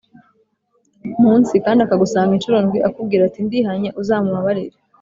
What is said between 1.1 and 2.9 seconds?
Munsi kandi akagusanga incuro ndwi